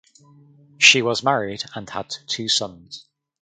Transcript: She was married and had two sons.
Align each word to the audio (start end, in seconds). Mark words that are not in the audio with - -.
She 0.79 1.03
was 1.03 1.21
married 1.23 1.63
and 1.75 1.87
had 1.87 2.09
two 2.25 2.49
sons. 2.49 3.05